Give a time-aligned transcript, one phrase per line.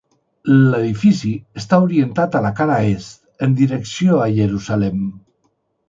[0.71, 5.11] L'edifici està orientat a la cara est, en direcció a Jerusalem.